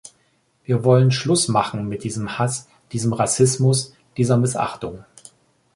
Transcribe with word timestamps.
Wir 0.63 0.83
wollen 0.83 1.11
Schluss 1.11 1.47
machen 1.47 1.87
mit 1.87 2.03
diesem 2.03 2.39
Hass, 2.39 2.67
diesem 2.91 3.13
Rassismus, 3.13 3.93
dieser 4.17 4.35
Missachtung. 4.35 5.05